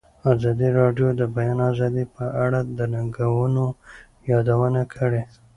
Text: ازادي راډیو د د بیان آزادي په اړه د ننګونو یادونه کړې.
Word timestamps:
ازادي 0.31 0.69
راډیو 0.79 1.07
د 1.13 1.17
د 1.19 1.21
بیان 1.35 1.59
آزادي 1.71 2.05
په 2.15 2.23
اړه 2.45 2.59
د 2.77 2.79
ننګونو 2.93 3.65
یادونه 4.31 4.81
کړې. 4.93 5.21